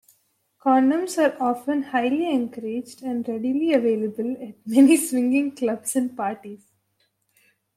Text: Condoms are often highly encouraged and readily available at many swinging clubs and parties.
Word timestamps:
Condoms 0.59 1.19
are 1.19 1.39
often 1.39 1.83
highly 1.83 2.27
encouraged 2.33 3.03
and 3.03 3.27
readily 3.27 3.71
available 3.71 4.31
at 4.41 4.55
many 4.65 4.97
swinging 4.97 5.55
clubs 5.55 5.95
and 5.95 6.17
parties. 6.17 6.65